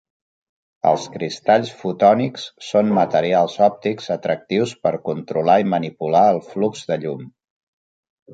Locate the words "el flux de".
6.33-6.99